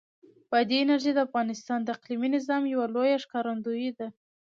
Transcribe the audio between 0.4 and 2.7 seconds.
بادي انرژي د افغانستان د اقلیمي نظام